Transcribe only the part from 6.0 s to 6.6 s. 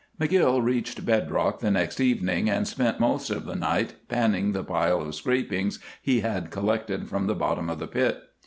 he had